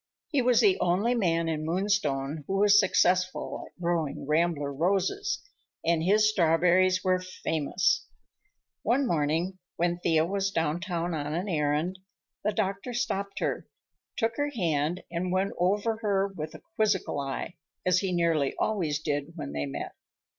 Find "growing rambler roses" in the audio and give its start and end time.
3.79-5.43